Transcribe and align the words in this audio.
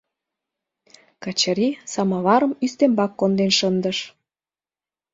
Качыри 1.23 1.69
самоварым 1.91 2.53
ӱстембак 2.65 3.11
конден 3.19 3.51
шындыш. 3.59 3.97